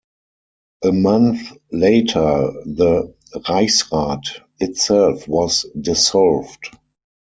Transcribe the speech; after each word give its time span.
A 0.83 0.91
month 0.91 1.51
later, 1.71 2.51
the 2.65 3.13
"Reichsrat" 3.35 4.23
itself 4.59 5.27
was 5.27 5.67
dissolved. 5.79 6.69